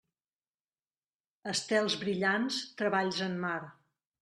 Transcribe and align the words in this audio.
Estels 1.51 1.99
brillants, 2.05 2.59
treballs 2.83 3.23
en 3.29 3.39
mar. 3.47 3.57